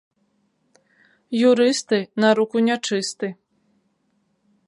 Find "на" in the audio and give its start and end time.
2.25-2.29